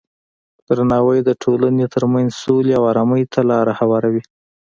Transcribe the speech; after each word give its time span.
درناوی 0.67 1.19
د 1.23 1.29
ټولنې 1.43 1.85
ترمنځ 1.95 2.29
سولې 2.43 2.73
او 2.79 2.83
ارامۍ 2.91 3.23
ته 3.33 3.39
لاره 3.51 3.73
هواروي. 3.79 4.21